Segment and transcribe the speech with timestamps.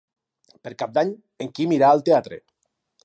[0.67, 1.11] Per Cap d'Any
[1.45, 2.41] en Quim irà al teatre.